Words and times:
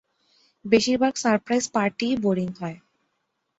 বেশিরভাগ 0.65 1.13
সারপ্রাইজ 1.15 1.65
পার্টিই 1.73 2.13
বোরিং 2.17 2.49
হয়। 2.59 2.77